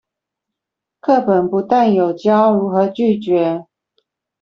[0.99, 3.67] 課本不但有教如何拒絕